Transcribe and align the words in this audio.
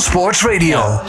Sports 0.00 0.42
Radio. 0.42 1.00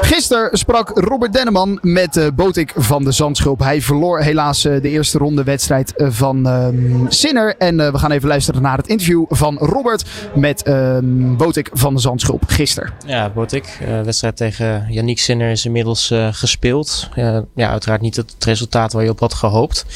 Gisteren 0.00 0.58
sprak 0.58 0.90
Robert 0.94 1.32
Denneman 1.32 1.78
met 1.82 2.16
uh, 2.16 2.26
Botik 2.34 2.72
van 2.76 3.04
de 3.04 3.12
Zandschulp. 3.12 3.58
Hij 3.58 3.82
verloor 3.82 4.20
helaas 4.20 4.64
uh, 4.64 4.82
de 4.82 4.88
eerste 4.88 5.18
ronde 5.18 5.42
wedstrijd 5.42 5.92
uh, 5.96 6.06
van 6.10 6.46
uh, 6.46 6.68
Sinner. 7.08 7.56
En 7.56 7.76
we 7.76 7.98
gaan 7.98 8.10
even 8.10 8.28
luisteren 8.28 8.62
naar 8.62 8.76
het 8.76 8.86
interview 8.86 9.24
van 9.28 9.56
Robert 9.58 10.04
met 10.34 10.62
ehm, 10.62 11.36
Botik 11.36 11.70
van 11.72 11.94
de 11.94 12.00
Zandschulp 12.00 12.42
gisteren. 12.46 12.92
Ja, 13.06 13.30
Botik. 13.30 13.78
wedstrijd 14.04 14.36
tegen 14.36 14.86
Yannick 14.88 15.18
Sinner 15.18 15.50
is 15.50 15.64
inmiddels 15.64 16.12
gespeeld. 16.30 17.08
ja, 17.54 17.70
uiteraard 17.70 18.00
niet 18.00 18.16
het 18.16 18.34
resultaat 18.38 18.92
waar 18.92 19.04
je 19.04 19.10
op 19.10 19.20
had 19.20 19.34
gehoopt. 19.34 19.86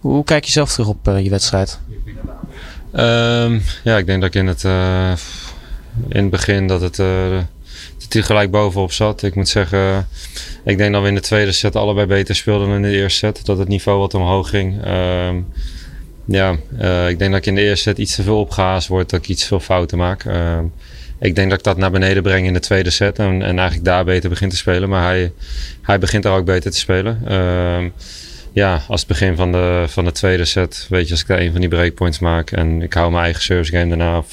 Hoe 0.00 0.24
kijk 0.24 0.44
je 0.44 0.50
zelf 0.50 0.72
terug 0.72 0.88
op 0.88 0.98
je 1.04 1.30
wedstrijd? 1.30 1.78
Um, 2.92 3.62
ja, 3.84 3.96
ik 3.96 4.06
denk 4.06 4.20
dat 4.20 4.34
ik 4.34 4.40
in 4.40 4.46
het, 4.46 4.64
in 6.08 6.22
het 6.22 6.30
begin 6.30 6.66
dat 6.66 6.80
het 6.80 6.98
dat 7.98 8.12
hij 8.12 8.22
gelijk 8.22 8.50
bovenop 8.50 8.92
zat. 8.92 9.22
Ik 9.22 9.34
moet 9.34 9.48
zeggen, 9.48 10.08
ik 10.64 10.78
denk 10.78 10.92
dat 10.92 11.02
we 11.02 11.08
in 11.08 11.14
de 11.14 11.20
tweede 11.20 11.52
set 11.52 11.76
allebei 11.76 12.06
beter 12.06 12.34
speelden 12.34 12.66
dan 12.66 12.76
in 12.76 12.82
de 12.82 12.96
eerste 12.96 13.18
set. 13.18 13.44
Dat 13.44 13.58
het 13.58 13.68
niveau 13.68 13.98
wat 13.98 14.14
omhoog 14.14 14.48
ging. 14.48 14.86
Uh, 14.86 15.28
ja, 16.24 16.56
uh, 16.80 17.08
ik 17.08 17.18
denk 17.18 17.30
dat 17.30 17.40
ik 17.40 17.46
in 17.46 17.54
de 17.54 17.60
eerste 17.60 17.88
set 17.88 17.98
iets 17.98 18.14
te 18.14 18.22
veel 18.22 18.40
opgehaast 18.40 18.88
word. 18.88 19.10
Dat 19.10 19.20
ik 19.20 19.28
iets 19.28 19.42
te 19.42 19.48
veel 19.48 19.60
fouten 19.60 19.98
maak. 19.98 20.24
Uh, 20.24 20.58
ik 21.18 21.34
denk 21.34 21.48
dat 21.50 21.58
ik 21.58 21.64
dat 21.64 21.76
naar 21.76 21.90
beneden 21.90 22.22
breng 22.22 22.46
in 22.46 22.52
de 22.52 22.60
tweede 22.60 22.90
set. 22.90 23.18
En, 23.18 23.42
en 23.42 23.58
eigenlijk 23.58 23.84
daar 23.84 24.04
beter 24.04 24.28
begin 24.28 24.48
te 24.48 24.56
spelen. 24.56 24.88
Maar 24.88 25.02
hij, 25.02 25.32
hij 25.82 25.98
begint 25.98 26.22
daar 26.22 26.36
ook 26.36 26.44
beter 26.44 26.70
te 26.70 26.78
spelen. 26.78 27.20
Uh, 27.28 27.84
ja, 28.54 28.82
als 28.88 29.00
het 29.00 29.08
begin 29.08 29.36
van 29.36 29.52
de, 29.52 29.84
van 29.88 30.04
de 30.04 30.12
tweede 30.12 30.44
set, 30.44 30.86
weet 30.90 31.06
je, 31.06 31.10
als 31.10 31.20
ik 31.20 31.26
daar 31.26 31.40
een 31.40 31.52
van 31.52 31.60
die 31.60 31.68
breakpoints 31.68 32.18
maak 32.18 32.50
en 32.50 32.82
ik 32.82 32.92
hou 32.92 33.10
mijn 33.10 33.24
eigen 33.24 33.42
service 33.42 33.72
game 33.72 33.88
daarna 33.88 34.18
op 34.18 34.26
40-15, 34.26 34.30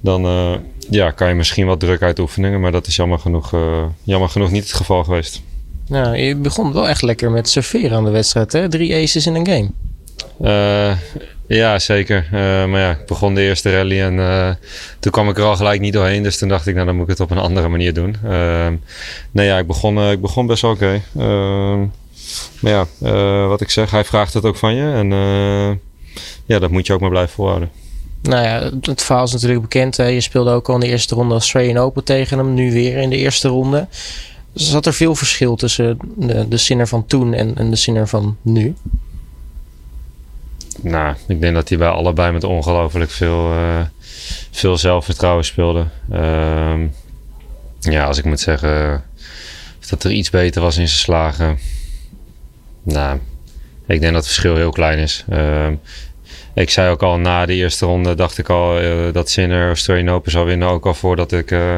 dan 0.00 0.24
uh, 0.26 0.54
ja, 0.90 1.10
kan 1.10 1.28
je 1.28 1.34
misschien 1.34 1.66
wat 1.66 1.80
druk 1.80 2.02
uitoefenen. 2.02 2.60
Maar 2.60 2.72
dat 2.72 2.86
is 2.86 2.96
jammer 2.96 3.18
genoeg, 3.18 3.52
uh, 3.52 3.84
jammer 4.02 4.28
genoeg 4.28 4.50
niet 4.50 4.62
het 4.62 4.72
geval 4.72 5.04
geweest. 5.04 5.42
Nou, 5.88 6.16
je 6.16 6.36
begon 6.36 6.72
wel 6.72 6.88
echt 6.88 7.02
lekker 7.02 7.30
met 7.30 7.48
serveren 7.48 7.96
aan 7.96 8.04
de 8.04 8.10
wedstrijd, 8.10 8.52
hè? 8.52 8.68
Drie 8.68 8.94
aces 8.94 9.26
in 9.26 9.34
een 9.34 9.46
game. 9.46 9.70
Uh, 10.40 10.96
ja, 11.46 11.78
zeker. 11.78 12.24
Uh, 12.24 12.30
maar 12.66 12.80
ja, 12.80 12.90
ik 12.90 13.06
begon 13.06 13.34
de 13.34 13.42
eerste 13.42 13.72
rally 13.76 14.00
en 14.00 14.14
uh, 14.14 14.50
toen 15.00 15.12
kwam 15.12 15.28
ik 15.28 15.38
er 15.38 15.44
al 15.44 15.56
gelijk 15.56 15.80
niet 15.80 15.92
doorheen. 15.92 16.22
Dus 16.22 16.38
toen 16.38 16.48
dacht 16.48 16.66
ik, 16.66 16.74
nou 16.74 16.86
dan 16.86 16.94
moet 16.94 17.04
ik 17.04 17.10
het 17.10 17.20
op 17.20 17.30
een 17.30 17.38
andere 17.38 17.68
manier 17.68 17.94
doen. 17.94 18.16
nee 19.30 19.46
ja, 19.46 19.58
ik 19.58 19.66
begon, 19.66 20.10
ik 20.10 20.20
begon 20.20 20.46
best 20.46 20.62
wel 20.62 20.70
oké. 20.70 21.00
Okay. 21.14 21.88
Maar 22.60 22.72
ja, 22.72 22.86
uh, 23.02 23.48
wat 23.48 23.60
ik 23.60 23.70
zeg, 23.70 23.90
hij 23.90 24.04
vraagt 24.04 24.34
het 24.34 24.44
ook 24.44 24.56
van 24.56 24.74
je. 24.74 24.92
En 24.92 25.10
uh, 25.10 25.76
ja, 26.44 26.58
dat 26.58 26.70
moet 26.70 26.86
je 26.86 26.92
ook 26.92 27.00
maar 27.00 27.10
blijven 27.10 27.34
volhouden. 27.34 27.70
Nou 28.22 28.42
ja, 28.42 28.70
het 28.80 29.02
verhaal 29.02 29.24
is 29.24 29.32
natuurlijk 29.32 29.62
bekend. 29.62 29.96
Hè? 29.96 30.06
Je 30.06 30.20
speelde 30.20 30.50
ook 30.50 30.68
al 30.68 30.74
in 30.74 30.80
de 30.80 30.86
eerste 30.86 31.14
ronde 31.14 31.32
Australian 31.32 31.76
Open 31.76 32.04
tegen 32.04 32.38
hem. 32.38 32.54
Nu 32.54 32.72
weer 32.72 32.96
in 32.96 33.10
de 33.10 33.16
eerste 33.16 33.48
ronde. 33.48 33.88
Zat 34.52 34.86
er 34.86 34.94
veel 34.94 35.14
verschil 35.14 35.56
tussen 35.56 35.98
de, 36.16 36.48
de 36.48 36.56
zinner 36.56 36.88
van 36.88 37.06
toen 37.06 37.34
en, 37.34 37.56
en 37.56 37.70
de 37.70 37.76
zinner 37.76 38.08
van 38.08 38.36
nu? 38.42 38.74
Nou, 40.80 41.14
ik 41.26 41.40
denk 41.40 41.54
dat 41.54 41.68
hij 41.68 41.78
bij 41.78 41.88
allebei 41.88 42.32
met 42.32 42.44
ongelooflijk 42.44 43.10
veel, 43.10 43.52
uh, 43.52 43.80
veel 44.50 44.78
zelfvertrouwen 44.78 45.44
speelde. 45.44 45.86
Uh, 46.12 46.74
ja, 47.80 48.04
als 48.04 48.18
ik 48.18 48.24
moet 48.24 48.40
zeggen 48.40 49.04
dat 49.88 50.04
er 50.04 50.10
iets 50.10 50.30
beter 50.30 50.62
was 50.62 50.76
in 50.76 50.88
zijn 50.88 51.00
slagen. 51.00 51.58
Nou, 52.82 53.18
ik 53.86 54.00
denk 54.00 54.12
dat 54.12 54.14
het 54.14 54.26
verschil 54.26 54.56
heel 54.56 54.70
klein 54.70 54.98
is. 54.98 55.24
Uh, 55.32 55.66
ik 56.54 56.70
zei 56.70 56.90
ook 56.90 57.02
al 57.02 57.18
na 57.18 57.46
de 57.46 57.54
eerste 57.54 57.86
ronde, 57.86 58.14
dacht 58.14 58.38
ik 58.38 58.48
al 58.48 58.82
uh, 58.82 59.12
dat 59.12 59.30
Sinner 59.30 59.66
Australian 59.66 60.14
Open 60.14 60.30
zou 60.30 60.46
winnen. 60.46 60.68
Ook 60.68 60.86
al 60.86 60.94
voordat 60.94 61.32
ik, 61.32 61.50
uh, 61.50 61.76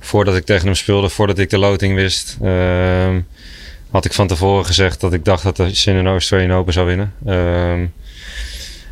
voordat 0.00 0.36
ik 0.36 0.44
tegen 0.44 0.64
hem 0.64 0.74
speelde, 0.74 1.08
voordat 1.08 1.38
ik 1.38 1.50
de 1.50 1.58
loting 1.58 1.94
wist. 1.94 2.36
Ehm, 2.42 3.20
had 3.90 4.04
ik 4.04 4.12
van 4.12 4.26
tevoren 4.26 4.66
gezegd 4.66 5.00
dat 5.00 5.12
ik 5.12 5.24
dacht 5.24 5.42
dat 5.42 5.56
de 5.56 5.74
Sinner 5.74 6.06
Australian 6.06 6.58
Open 6.58 6.72
zou 6.72 6.86
winnen. 6.86 7.14
Ehm, 7.26 7.86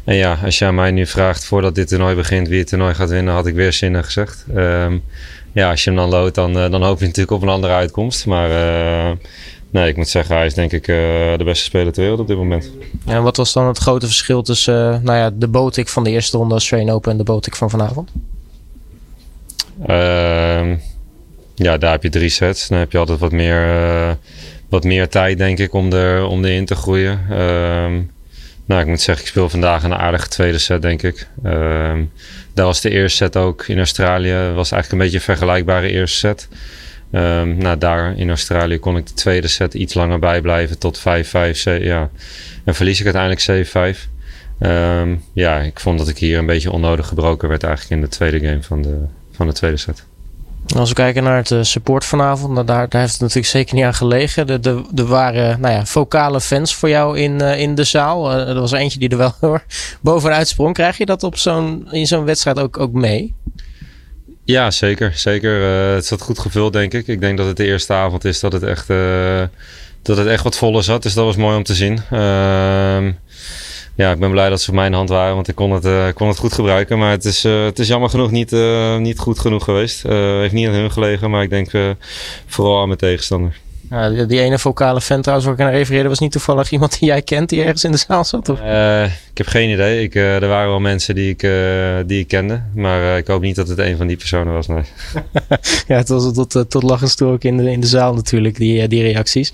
en 0.04 0.14
ja, 0.14 0.38
als 0.44 0.62
aan 0.62 0.74
mij 0.74 0.90
nu 0.90 1.06
vraagt 1.06 1.44
voordat 1.44 1.74
dit 1.74 1.88
toernooi 1.88 2.14
begint 2.14 2.48
wie 2.48 2.58
het 2.58 2.68
toernooi 2.68 2.94
gaat 2.94 3.08
winnen, 3.08 3.34
had 3.34 3.46
ik 3.46 3.54
weer 3.54 3.72
Sinner 3.72 4.04
gezegd. 4.04 4.44
ja, 5.52 5.70
als 5.70 5.84
je 5.84 5.90
hem 5.90 5.98
dan 5.98 6.08
loodt, 6.08 6.34
dan, 6.34 6.58
eh, 6.58 6.70
dan 6.70 6.82
hoop 6.82 6.98
je 6.98 7.04
natuurlijk 7.04 7.36
op 7.36 7.42
een 7.42 7.48
andere 7.48 7.72
uitkomst. 7.72 8.26
Maar 8.26 8.50
Nee, 9.70 9.88
ik 9.88 9.96
moet 9.96 10.08
zeggen, 10.08 10.36
hij 10.36 10.46
is 10.46 10.54
denk 10.54 10.72
ik 10.72 10.88
uh, 10.88 10.96
de 11.36 11.44
beste 11.44 11.64
speler 11.64 11.92
ter 11.92 12.02
wereld 12.02 12.20
op 12.20 12.26
dit 12.26 12.36
moment. 12.36 12.70
Ja, 13.06 13.12
en 13.12 13.22
wat 13.22 13.36
was 13.36 13.52
dan 13.52 13.66
het 13.66 13.78
grote 13.78 14.06
verschil 14.06 14.42
tussen 14.42 14.94
uh, 14.94 15.00
nou 15.00 15.18
ja, 15.18 15.30
de 15.30 15.48
Botik 15.48 15.88
van 15.88 16.04
de 16.04 16.10
eerste 16.10 16.36
ronde 16.36 16.52
Australian 16.52 16.90
Open 16.90 17.10
en 17.12 17.18
de 17.18 17.24
Botik 17.24 17.56
van 17.56 17.70
vanavond? 17.70 18.10
Uh, 19.88 20.76
ja, 21.54 21.78
daar 21.78 21.90
heb 21.90 22.02
je 22.02 22.10
drie 22.10 22.28
sets. 22.28 22.68
Dan 22.68 22.78
heb 22.78 22.92
je 22.92 22.98
altijd 22.98 23.18
wat 23.18 23.32
meer, 23.32 23.66
uh, 23.66 24.10
wat 24.68 24.84
meer 24.84 25.08
tijd, 25.08 25.38
denk 25.38 25.58
ik, 25.58 25.72
om, 25.72 25.92
er, 25.92 26.26
om 26.26 26.44
erin 26.44 26.64
te 26.64 26.74
groeien. 26.74 27.20
Ehm, 27.30 28.00
nou, 28.64 28.80
ik 28.80 28.86
moet 28.86 29.00
zeggen, 29.00 29.24
ik 29.24 29.30
speel 29.30 29.48
vandaag 29.48 29.82
een 29.82 29.94
aardige 29.94 30.28
tweede 30.28 30.58
set, 30.58 30.82
denk 30.82 31.02
ik. 31.02 31.28
Ehm, 31.42 32.04
daar 32.54 32.66
was 32.66 32.80
de 32.80 32.90
eerste 32.90 33.16
set 33.16 33.36
ook 33.36 33.66
in 33.66 33.78
Australië. 33.78 34.52
was 34.54 34.70
eigenlijk 34.70 34.92
een 34.92 34.98
beetje 34.98 35.16
een 35.16 35.36
vergelijkbare 35.36 35.90
eerste 35.90 36.18
set. 36.18 36.48
Um, 37.12 37.56
nou, 37.56 37.78
daar 37.78 38.16
in 38.16 38.28
Australië 38.28 38.78
kon 38.78 38.96
ik 38.96 39.06
de 39.06 39.14
tweede 39.14 39.48
set 39.48 39.74
iets 39.74 39.94
langer 39.94 40.18
bijblijven 40.18 40.78
tot 40.78 40.98
5-5. 40.98 41.02
Ja. 41.62 42.10
En 42.64 42.74
verlies 42.74 43.00
ik 43.00 43.14
uiteindelijk 43.14 43.96
7-5. 43.96 44.08
Um, 44.60 45.24
ja, 45.32 45.58
ik 45.58 45.80
vond 45.80 45.98
dat 45.98 46.08
ik 46.08 46.18
hier 46.18 46.38
een 46.38 46.46
beetje 46.46 46.72
onnodig 46.72 47.06
gebroken 47.06 47.48
werd 47.48 47.62
eigenlijk 47.62 47.94
in 47.94 48.08
de 48.08 48.16
tweede 48.16 48.40
game 48.40 48.62
van 48.62 48.82
de, 48.82 49.04
van 49.32 49.46
de 49.46 49.52
tweede 49.52 49.76
set. 49.76 50.04
Als 50.76 50.88
we 50.88 50.94
kijken 50.94 51.22
naar 51.22 51.36
het 51.36 51.50
uh, 51.50 51.62
support 51.62 52.04
vanavond, 52.04 52.52
nou, 52.52 52.66
daar, 52.66 52.88
daar 52.88 53.00
heeft 53.00 53.12
het 53.12 53.20
natuurlijk 53.20 53.48
zeker 53.48 53.74
niet 53.74 53.84
aan 53.84 53.94
gelegen. 53.94 54.48
Er 54.48 54.60
de, 54.60 54.82
de, 54.90 55.06
waren 55.06 55.60
nou 55.60 55.74
ja, 55.74 55.86
vocale 55.86 56.40
fans 56.40 56.74
voor 56.74 56.88
jou 56.88 57.18
in, 57.18 57.42
uh, 57.42 57.60
in 57.60 57.74
de 57.74 57.84
zaal. 57.84 58.32
Uh, 58.32 58.48
er 58.48 58.60
was 58.60 58.72
eentje 58.72 58.98
die 58.98 59.08
er 59.08 59.16
wel 59.16 59.34
hoor, 59.40 59.64
bovenuit 60.00 60.48
sprong. 60.48 60.74
Krijg 60.74 60.98
je 60.98 61.06
dat 61.06 61.22
op 61.22 61.36
zo'n, 61.36 61.88
in 61.90 62.06
zo'n 62.06 62.24
wedstrijd 62.24 62.58
ook, 62.58 62.78
ook 62.78 62.92
mee? 62.92 63.34
Ja, 64.50 64.70
zeker. 64.70 65.12
zeker. 65.14 65.60
Uh, 65.60 65.94
het 65.94 66.06
zat 66.06 66.22
goed 66.22 66.38
gevuld, 66.38 66.72
denk 66.72 66.94
ik. 66.94 67.06
Ik 67.06 67.20
denk 67.20 67.38
dat 67.38 67.46
het 67.46 67.56
de 67.56 67.64
eerste 67.64 67.92
avond 67.92 68.24
is 68.24 68.40
dat 68.40 68.52
het 68.52 68.62
echt, 68.62 68.90
uh, 68.90 69.42
dat 70.02 70.16
het 70.16 70.26
echt 70.26 70.44
wat 70.44 70.56
voller 70.56 70.82
zat. 70.82 71.02
Dus 71.02 71.14
dat 71.14 71.24
was 71.24 71.36
mooi 71.36 71.56
om 71.56 71.62
te 71.62 71.74
zien. 71.74 71.92
Uh, 72.12 72.18
ja, 73.94 74.12
ik 74.12 74.18
ben 74.18 74.30
blij 74.30 74.48
dat 74.48 74.60
ze 74.60 74.70
op 74.70 74.76
mijn 74.76 74.92
hand 74.92 75.08
waren, 75.08 75.34
want 75.34 75.48
ik 75.48 75.54
kon 75.54 75.72
het, 75.72 75.84
uh, 75.84 76.06
kon 76.14 76.28
het 76.28 76.38
goed 76.38 76.52
gebruiken. 76.52 76.98
Maar 76.98 77.10
het 77.10 77.24
is, 77.24 77.42
het 77.42 77.78
is 77.78 77.88
jammer 77.88 78.10
genoeg 78.10 78.30
niet, 78.30 78.50
niet 78.98 79.18
goed 79.18 79.38
genoeg 79.38 79.64
geweest. 79.64 80.02
heeft 80.02 80.52
niet 80.52 80.68
aan 80.68 80.74
hun 80.74 80.92
gelegen, 80.92 81.30
maar 81.30 81.42
ik 81.42 81.50
denk 81.50 81.70
vooral 82.46 82.80
aan 82.80 82.86
mijn 82.86 82.98
tegenstander. 82.98 83.56
Ja, 83.90 84.10
die, 84.10 84.26
die, 84.26 84.40
ene 84.40 84.58
vocale 84.58 85.00
fan 85.00 85.20
trouwens 85.20 85.48
waar 85.48 85.58
ik 85.58 85.64
aan 85.64 85.78
refereerde 85.78 86.08
was 86.08 86.18
niet 86.18 86.32
toevallig 86.32 86.70
iemand 86.70 86.98
die 86.98 87.08
jij 87.08 87.22
kent 87.22 87.48
die 87.48 87.62
ergens 87.62 87.84
in 87.84 87.90
de 87.90 87.96
zaal 87.96 88.24
zat? 88.24 88.48
Of? 88.48 88.60
Uh, 88.60 89.04
ik 89.04 89.38
heb 89.38 89.46
geen 89.46 89.70
idee. 89.70 90.02
Ik, 90.02 90.14
uh, 90.14 90.42
er 90.42 90.48
waren 90.48 90.68
wel 90.68 90.80
mensen 90.80 91.14
die 91.14 91.30
ik, 91.30 91.42
uh, 91.42 91.96
die 92.06 92.20
ik 92.20 92.28
kende. 92.28 92.62
Maar 92.74 93.16
ik 93.16 93.26
hoop 93.26 93.42
niet 93.42 93.56
dat 93.56 93.68
het 93.68 93.78
een 93.78 93.96
van 93.96 94.06
die 94.06 94.16
personen 94.16 94.52
was. 94.52 94.66
Nee. 94.66 94.82
ja, 95.88 95.96
het 95.96 96.08
was 96.08 96.32
tot, 96.32 96.70
tot 96.70 96.82
lachens 96.82 97.14
toe 97.14 97.32
ook 97.32 97.44
in 97.44 97.56
de, 97.56 97.70
in 97.70 97.80
de 97.80 97.86
zaal 97.86 98.14
natuurlijk, 98.14 98.56
die, 98.56 98.88
die 98.88 99.02
reacties. 99.02 99.52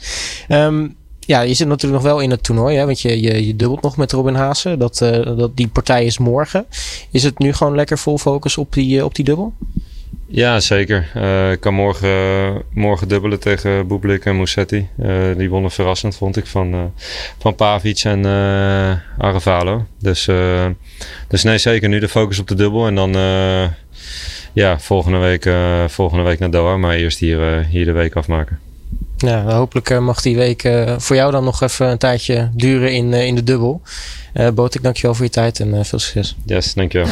Um, 0.48 0.96
ja, 1.26 1.40
je 1.40 1.54
zit 1.54 1.68
natuurlijk 1.68 2.02
nog 2.02 2.12
wel 2.12 2.20
in 2.20 2.30
het 2.30 2.42
toernooi, 2.42 2.76
hè, 2.76 2.84
want 2.84 3.00
je, 3.00 3.20
je, 3.20 3.46
je 3.46 3.56
dubbelt 3.56 3.82
nog 3.82 3.96
met 3.96 4.12
Robin 4.12 4.34
Haase. 4.34 4.76
Dat, 4.76 4.98
dat, 5.24 5.56
die 5.56 5.68
partij 5.68 6.04
is 6.04 6.18
morgen. 6.18 6.66
Is 7.10 7.22
het 7.22 7.38
nu 7.38 7.52
gewoon 7.52 7.74
lekker 7.74 7.98
vol 7.98 8.18
focus 8.18 8.58
op 8.58 8.72
die, 8.72 9.04
op 9.04 9.14
die 9.14 9.24
dubbel? 9.24 9.52
Ja, 10.26 10.60
zeker. 10.60 11.10
Uh, 11.16 11.50
ik 11.52 11.60
kan 11.60 11.74
morgen, 11.74 12.62
morgen 12.72 13.08
dubbelen 13.08 13.40
tegen 13.40 13.86
Bublik 13.86 14.24
en 14.24 14.36
Musetti. 14.36 14.88
Uh, 14.98 15.36
die 15.36 15.50
wonnen 15.50 15.70
verrassend, 15.70 16.16
vond 16.16 16.36
ik, 16.36 16.46
van, 16.46 16.74
uh, 16.74 16.84
van 17.38 17.54
Pavic 17.54 17.98
en 18.04 18.24
Aravalo. 19.18 19.86
Dus, 20.00 20.28
dus 21.28 21.42
nee, 21.42 21.58
zeker 21.58 21.88
nu 21.88 21.98
de 21.98 22.08
focus 22.08 22.38
op 22.38 22.48
de 22.48 22.54
dubbel. 22.54 22.86
En 22.86 22.94
dan 22.94 23.12
ja, 24.52 24.78
volgende 24.78 25.18
week, 25.18 25.50
volgende 25.90 26.24
week 26.24 26.38
naar 26.38 26.50
Doha. 26.50 26.76
Maar 26.76 26.94
eerst 26.94 27.18
hier, 27.18 27.64
hier 27.64 27.84
de 27.84 27.92
week 27.92 28.14
afmaken. 28.16 28.63
Ja, 29.24 29.42
hopelijk 29.42 30.00
mag 30.00 30.22
die 30.22 30.36
week 30.36 30.70
voor 30.98 31.16
jou 31.16 31.30
dan 31.30 31.44
nog 31.44 31.62
even 31.62 31.88
een 31.88 31.98
tijdje 31.98 32.50
duren 32.54 32.92
in, 32.92 33.12
in 33.12 33.34
de 33.34 33.42
dubbel. 33.42 33.82
Uh, 34.34 34.48
Botik, 34.48 34.82
dankjewel 34.82 35.14
voor 35.14 35.24
je 35.24 35.30
tijd 35.30 35.60
en 35.60 35.68
uh, 35.68 35.80
veel 35.82 35.98
succes. 35.98 36.36
Yes, 36.44 36.74
dankjewel. 36.74 37.08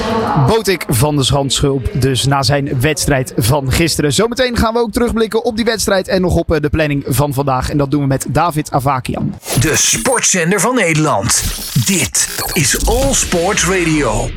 Botik 0.46 0.84
van 0.88 1.16
de 1.16 1.22
Zandschulp, 1.22 1.90
dus 1.92 2.26
na 2.26 2.42
zijn 2.42 2.80
wedstrijd 2.80 3.32
van 3.36 3.72
gisteren. 3.72 4.12
Zometeen 4.12 4.56
gaan 4.56 4.72
we 4.72 4.80
ook 4.80 4.92
terugblikken 4.92 5.44
op 5.44 5.56
die 5.56 5.64
wedstrijd 5.64 6.08
en 6.08 6.20
nog 6.20 6.36
op 6.36 6.52
uh, 6.52 6.60
de 6.60 6.68
planning 6.68 7.04
van 7.06 7.34
vandaag. 7.34 7.70
En 7.70 7.78
dat 7.78 7.90
doen 7.90 8.00
we 8.00 8.06
met 8.06 8.26
David 8.28 8.70
Avakian. 8.70 9.34
De 9.60 9.76
sportzender 9.76 10.60
van 10.60 10.74
Nederland. 10.74 11.44
Dit 11.86 12.28
is 12.52 12.86
All 12.86 13.12
Sports 13.12 13.66
Radio. 13.66 14.30